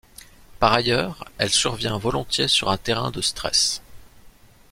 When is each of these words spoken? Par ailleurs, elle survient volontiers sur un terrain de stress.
Par 0.57 0.73
ailleurs, 0.73 1.27
elle 1.37 1.51
survient 1.51 1.99
volontiers 1.99 2.47
sur 2.47 2.71
un 2.71 2.77
terrain 2.77 3.11
de 3.11 3.21
stress. 3.21 3.83